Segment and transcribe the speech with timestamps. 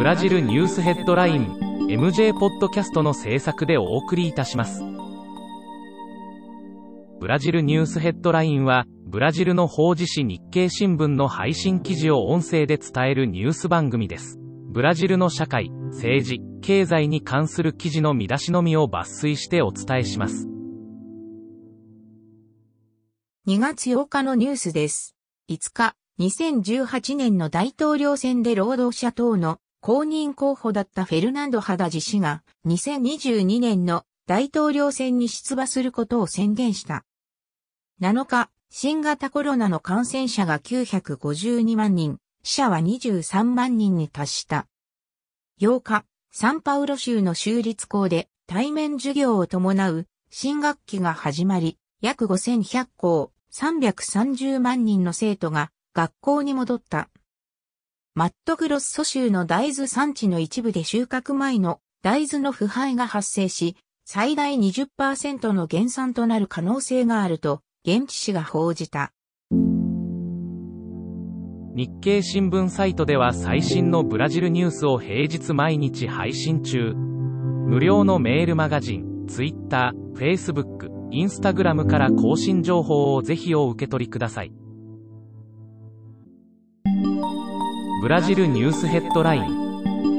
[0.00, 1.58] ブラジルニュースヘッドライン
[1.90, 4.82] MJ ポッドキャストの制作でお送りいたします。
[7.20, 14.38] ブラジルニュースヘッドラインは、ブラジルの法事紙日経新聞の配信記事を音声で伝えるニュース番組です。
[14.70, 20.48] ブラジルの社会、政治、経済に関する記事の見出しのみを抜粋してお伝えします。
[23.46, 25.14] 2月8日のニュースです。
[25.50, 37.06] 5日、2018年の大統領選で労働者党の公認候補だったフェルナンド・ハダジ氏が2022年の大統領選に出馬することを宣言した。
[38.02, 44.66] 7日、新型コロナの感染者が952万人、死者は23万人に達した。
[45.62, 57.08] 8日、サンパウロ州の州立校で対面授業を伴う新学期が始まり、約5100校、330万人の生徒が学校に戻った。
[58.14, 69.12] マットグロッソ州の大豆産地の一部で収穫前の大豆の腐敗が発生し、最大20%の減産となる可能性があると、現地紙が報じた。
[71.72, 76.92] 日経新聞サイトでは最新のブラジルニュースを平日毎日配信中。
[76.94, 84.52] 無料のメールマガジン、Twitter、Facebook、Instagram から更新情報をぜひお受け取りください。
[88.00, 90.09] ブラジルニュースヘッドライン。